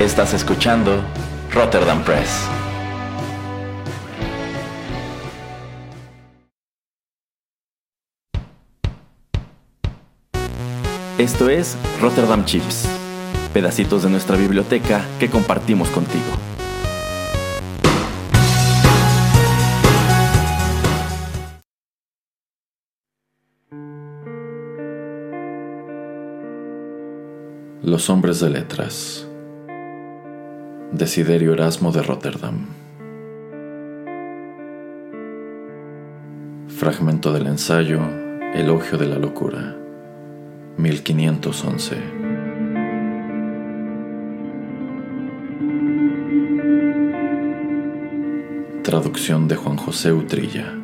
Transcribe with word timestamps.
Estás 0.00 0.32
escuchando 0.32 1.02
Rotterdam 1.52 2.04
Press. 2.04 2.46
Esto 11.18 11.50
es 11.50 11.76
Rotterdam 12.00 12.44
Chips, 12.44 12.88
pedacitos 13.52 14.04
de 14.04 14.10
nuestra 14.10 14.36
biblioteca 14.36 15.04
que 15.18 15.28
compartimos 15.28 15.88
contigo. 15.88 16.22
Los 27.82 28.08
hombres 28.08 28.38
de 28.38 28.50
letras. 28.50 29.27
Desiderio 30.92 31.52
Erasmo 31.52 31.92
de 31.92 32.02
Rotterdam. 32.02 32.66
Fragmento 36.68 37.30
del 37.34 37.46
ensayo 37.46 38.00
Elogio 38.54 38.96
de 38.96 39.06
la 39.06 39.18
locura. 39.18 39.76
1511. 40.78 41.96
Traducción 48.82 49.46
de 49.46 49.56
Juan 49.56 49.76
José 49.76 50.14
Utrilla. 50.14 50.77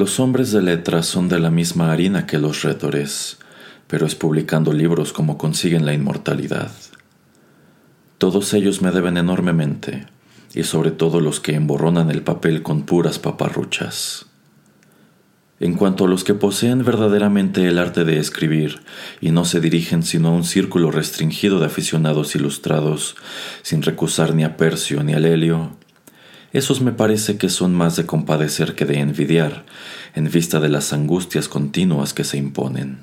Los 0.00 0.18
hombres 0.18 0.50
de 0.50 0.62
letras 0.62 1.04
son 1.04 1.28
de 1.28 1.38
la 1.38 1.50
misma 1.50 1.92
harina 1.92 2.24
que 2.24 2.38
los 2.38 2.62
retores, 2.62 3.36
pero 3.86 4.06
es 4.06 4.14
publicando 4.14 4.72
libros 4.72 5.12
como 5.12 5.36
consiguen 5.36 5.84
la 5.84 5.92
inmortalidad. 5.92 6.70
Todos 8.16 8.54
ellos 8.54 8.80
me 8.80 8.92
deben 8.92 9.18
enormemente, 9.18 10.06
y 10.54 10.62
sobre 10.62 10.90
todo 10.90 11.20
los 11.20 11.38
que 11.38 11.54
emborronan 11.54 12.10
el 12.10 12.22
papel 12.22 12.62
con 12.62 12.84
puras 12.84 13.18
paparruchas. 13.18 14.24
En 15.58 15.74
cuanto 15.74 16.06
a 16.06 16.08
los 16.08 16.24
que 16.24 16.32
poseen 16.32 16.82
verdaderamente 16.82 17.68
el 17.68 17.78
arte 17.78 18.06
de 18.06 18.18
escribir 18.18 18.80
y 19.20 19.32
no 19.32 19.44
se 19.44 19.60
dirigen 19.60 20.02
sino 20.02 20.28
a 20.28 20.32
un 20.32 20.44
círculo 20.44 20.90
restringido 20.90 21.60
de 21.60 21.66
aficionados 21.66 22.34
ilustrados, 22.34 23.16
sin 23.60 23.82
recusar 23.82 24.34
ni 24.34 24.44
a 24.44 24.56
Percio 24.56 25.02
ni 25.02 25.12
a 25.12 25.18
Lelio, 25.18 25.76
esos 26.52 26.80
me 26.80 26.92
parece 26.92 27.36
que 27.36 27.48
son 27.48 27.74
más 27.74 27.96
de 27.96 28.06
compadecer 28.06 28.74
que 28.74 28.84
de 28.84 28.98
envidiar, 28.98 29.64
en 30.14 30.30
vista 30.30 30.60
de 30.60 30.68
las 30.68 30.92
angustias 30.92 31.48
continuas 31.48 32.12
que 32.12 32.24
se 32.24 32.38
imponen. 32.38 32.98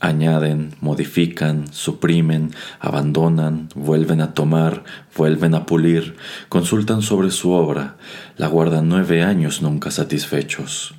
Añaden, 0.00 0.74
modifican, 0.82 1.72
suprimen, 1.72 2.50
abandonan, 2.78 3.70
vuelven 3.74 4.20
a 4.20 4.34
tomar, 4.34 4.84
vuelven 5.16 5.54
a 5.54 5.64
pulir, 5.64 6.16
consultan 6.50 7.00
sobre 7.00 7.30
su 7.30 7.52
obra, 7.52 7.96
la 8.36 8.48
guardan 8.48 8.88
nueve 8.88 9.22
años 9.22 9.62
nunca 9.62 9.90
satisfechos. 9.90 10.94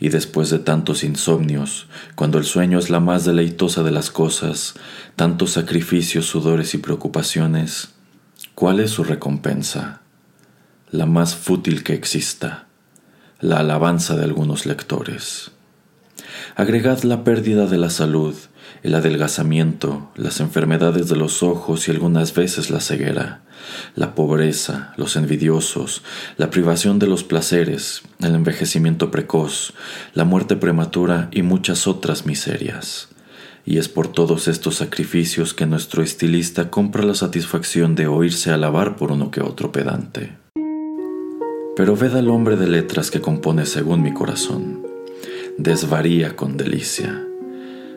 Y 0.00 0.08
después 0.08 0.48
de 0.48 0.58
tantos 0.58 1.04
insomnios, 1.04 1.88
cuando 2.14 2.38
el 2.38 2.44
sueño 2.44 2.78
es 2.78 2.88
la 2.88 3.00
más 3.00 3.26
deleitosa 3.26 3.82
de 3.82 3.90
las 3.90 4.10
cosas, 4.10 4.74
tantos 5.16 5.50
sacrificios, 5.50 6.24
sudores 6.24 6.72
y 6.72 6.78
preocupaciones, 6.78 7.90
¿cuál 8.54 8.80
es 8.80 8.92
su 8.92 9.04
recompensa? 9.04 10.00
La 10.90 11.06
más 11.06 11.34
fútil 11.34 11.82
que 11.82 11.94
exista, 11.94 12.66
la 13.40 13.58
alabanza 13.58 14.16
de 14.16 14.24
algunos 14.24 14.66
lectores. 14.66 15.50
Agregad 16.54 17.02
la 17.02 17.24
pérdida 17.24 17.66
de 17.66 17.76
la 17.76 17.90
salud, 17.90 18.34
el 18.82 18.94
adelgazamiento, 18.94 20.10
las 20.14 20.40
enfermedades 20.40 21.08
de 21.08 21.16
los 21.16 21.42
ojos 21.42 21.88
y 21.88 21.90
algunas 21.90 22.34
veces 22.34 22.70
la 22.70 22.80
ceguera, 22.80 23.42
la 23.94 24.14
pobreza, 24.14 24.92
los 24.96 25.16
envidiosos, 25.16 26.02
la 26.36 26.50
privación 26.50 26.98
de 26.98 27.08
los 27.08 27.24
placeres, 27.24 28.02
el 28.20 28.34
envejecimiento 28.34 29.10
precoz, 29.10 29.74
la 30.14 30.24
muerte 30.24 30.56
prematura 30.56 31.28
y 31.32 31.42
muchas 31.42 31.86
otras 31.86 32.26
miserias. 32.26 33.08
Y 33.64 33.78
es 33.78 33.88
por 33.88 34.06
todos 34.06 34.46
estos 34.46 34.76
sacrificios 34.76 35.52
que 35.52 35.66
nuestro 35.66 36.02
estilista 36.02 36.70
compra 36.70 37.02
la 37.02 37.14
satisfacción 37.14 37.96
de 37.96 38.06
oírse 38.06 38.52
alabar 38.52 38.94
por 38.94 39.10
uno 39.10 39.32
que 39.32 39.40
otro 39.40 39.72
pedante. 39.72 40.45
Pero 41.76 41.94
ved 41.94 42.14
al 42.14 42.30
hombre 42.30 42.56
de 42.56 42.66
letras 42.66 43.10
que 43.10 43.20
compone 43.20 43.66
según 43.66 44.02
mi 44.02 44.14
corazón. 44.14 44.82
Desvaría 45.58 46.34
con 46.34 46.56
delicia. 46.56 47.22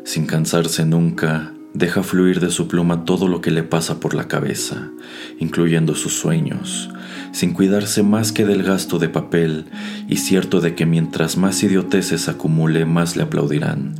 Sin 0.03 0.25
cansarse 0.25 0.85
nunca, 0.85 1.53
deja 1.73 2.03
fluir 2.03 2.41
de 2.41 2.51
su 2.51 2.67
pluma 2.67 3.05
todo 3.05 3.29
lo 3.29 3.39
que 3.39 3.51
le 3.51 3.63
pasa 3.63 4.01
por 4.01 4.15
la 4.15 4.27
cabeza, 4.27 4.91
incluyendo 5.39 5.95
sus 5.95 6.13
sueños, 6.13 6.89
sin 7.31 7.53
cuidarse 7.53 8.03
más 8.03 8.33
que 8.33 8.45
del 8.45 8.63
gasto 8.63 8.99
de 8.99 9.07
papel 9.07 9.65
y 10.09 10.17
cierto 10.17 10.59
de 10.59 10.75
que 10.75 10.85
mientras 10.85 11.37
más 11.37 11.63
idioteces 11.63 12.27
acumule, 12.27 12.85
más 12.85 13.15
le 13.15 13.23
aplaudirán, 13.23 13.95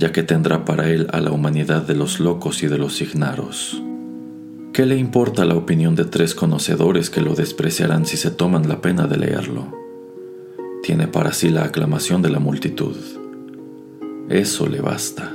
ya 0.00 0.10
que 0.10 0.24
tendrá 0.24 0.64
para 0.64 0.90
él 0.90 1.06
a 1.12 1.20
la 1.20 1.30
humanidad 1.30 1.82
de 1.82 1.94
los 1.94 2.18
locos 2.18 2.64
y 2.64 2.66
de 2.66 2.78
los 2.78 3.00
ignaros. 3.00 3.82
¿Qué 4.72 4.86
le 4.86 4.96
importa 4.96 5.44
la 5.44 5.54
opinión 5.54 5.94
de 5.96 6.06
tres 6.06 6.34
conocedores 6.34 7.10
que 7.10 7.20
lo 7.20 7.34
despreciarán 7.34 8.06
si 8.06 8.16
se 8.16 8.30
toman 8.30 8.70
la 8.70 8.80
pena 8.80 9.06
de 9.06 9.18
leerlo? 9.18 9.66
Tiene 10.82 11.08
para 11.08 11.34
sí 11.34 11.50
la 11.50 11.64
aclamación 11.64 12.22
de 12.22 12.30
la 12.30 12.38
multitud. 12.38 12.96
Eso 14.30 14.66
le 14.68 14.80
basta. 14.80 15.31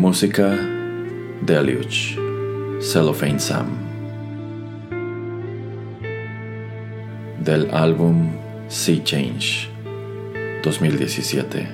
Música 0.00 0.58
Deluge, 1.42 2.16
Cellophane 2.80 3.38
Sam. 3.38 3.66
Del 7.44 7.70
álbum 7.70 8.30
Sea 8.68 9.04
Change, 9.04 9.68
2017. 10.64 11.68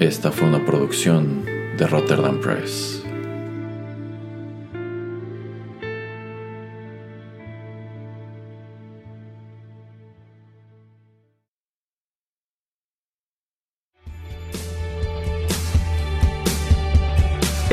Esta 0.00 0.32
fue 0.32 0.48
una 0.48 0.64
producción 0.66 1.44
de 1.78 1.86
Rotterdam 1.86 2.40
Press. 2.40 3.03